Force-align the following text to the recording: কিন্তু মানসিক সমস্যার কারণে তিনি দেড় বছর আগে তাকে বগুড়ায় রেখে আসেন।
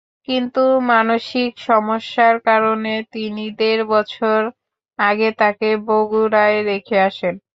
কিন্তু 0.27 0.61
মানসিক 0.91 1.51
সমস্যার 1.61 2.35
কারণে 2.47 2.93
তিনি 3.13 3.43
দেড় 3.59 3.83
বছর 3.93 4.39
আগে 4.99 5.29
তাকে 5.41 5.69
বগুড়ায় 5.87 6.59
রেখে 6.69 6.97
আসেন। 7.07 7.35